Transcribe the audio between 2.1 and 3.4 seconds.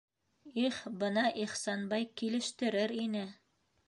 килештерер ине!